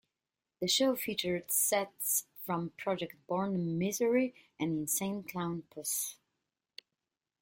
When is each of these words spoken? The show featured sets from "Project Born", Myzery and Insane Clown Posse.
The 0.59 0.67
show 0.67 0.95
featured 0.95 1.51
sets 1.51 2.25
from 2.43 2.71
"Project 2.71 3.13
Born", 3.27 3.77
Myzery 3.79 4.33
and 4.59 4.75
Insane 4.79 5.21
Clown 5.21 5.61
Posse. 5.69 6.15